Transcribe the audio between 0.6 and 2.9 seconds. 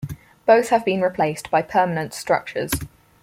have been replaced by permanent structures.